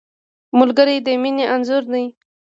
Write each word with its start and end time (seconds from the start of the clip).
ملګری 0.59 0.97
د 1.05 1.07
مینې 1.21 1.45
انځور 1.53 1.83
دی 1.93 2.05